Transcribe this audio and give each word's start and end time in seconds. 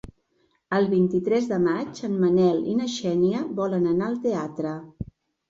El 0.77 0.87
vint-i-tres 0.93 1.49
de 1.51 1.59
maig 1.65 2.01
en 2.07 2.15
Manel 2.23 2.65
i 2.73 2.79
na 2.81 2.89
Xènia 2.95 3.43
volen 3.61 3.87
anar 3.93 4.09
al 4.09 4.19
teatre. 4.27 4.75